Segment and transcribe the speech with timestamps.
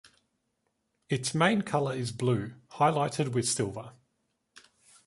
[1.09, 3.91] Its main color is blue, highlighted with silver.